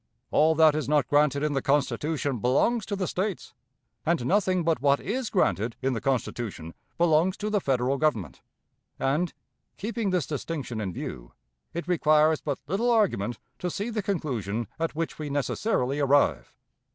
[0.31, 3.53] All that is not granted in the Constitution belongs to the States;
[4.03, 8.41] and nothing but what is granted in the Constitution belongs to the Federal Government;
[8.97, 9.31] and,
[9.77, 11.33] keeping this distinction in view,
[11.71, 16.51] it requires but little argument to see the conclusion at which we necessarily arrive.